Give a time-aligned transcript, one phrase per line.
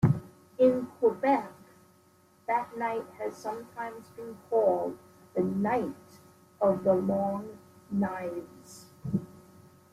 [0.57, 1.51] In Quebec,
[2.47, 4.97] that night has sometimes been called
[5.35, 6.19] the "Night
[6.59, 7.59] of the Long
[7.91, 8.87] Knives".